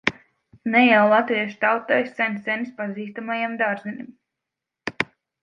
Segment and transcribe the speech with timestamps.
[0.75, 4.11] Ne jau latviešu tautai sen senis pazīstamajam dārzenim.